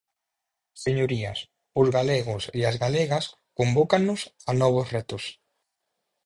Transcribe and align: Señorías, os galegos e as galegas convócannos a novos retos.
Señorías, 0.83 1.39
os 1.81 1.87
galegos 1.97 2.43
e 2.57 2.59
as 2.69 2.75
galegas 2.83 3.25
convócannos 3.57 4.21
a 4.49 4.51
novos 4.61 4.87
retos. 4.95 5.23